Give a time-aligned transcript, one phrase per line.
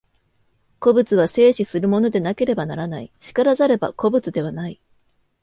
[0.79, 4.81] 個物は生死するものでなければならない、然らざれば個物ではない。